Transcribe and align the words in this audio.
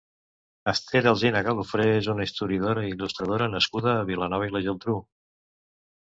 Esther 0.71 1.01
Alsina 1.11 1.43
Galofré 1.47 1.85
és 1.97 2.09
una 2.13 2.25
historiadora 2.29 2.87
i 2.87 2.91
il·lustradora 2.95 3.51
nascuda 3.59 3.95
a 4.01 4.09
Vilanova 4.13 4.51
i 4.51 4.57
la 4.57 4.65
Geltrú. 4.71 4.99